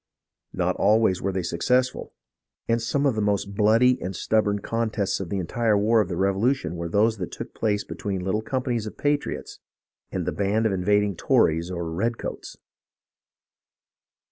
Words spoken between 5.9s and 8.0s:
of the Revolution were those that took place